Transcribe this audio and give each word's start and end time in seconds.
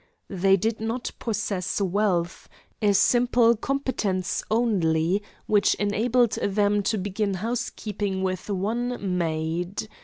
They 0.31 0.57
did 0.57 0.79
not 0.79 1.11
possess 1.19 1.79
wealth; 1.79 2.49
a 2.81 2.95
simple 2.95 3.55
competence 3.55 4.43
only, 4.49 5.21
which 5.45 5.75
enabled 5.75 6.39
them 6.41 6.81
to 6.81 6.97
begin 6.97 7.35
housekeeping 7.35 8.23
with 8.23 8.49
one 8.49 9.19
maid. 9.19 9.87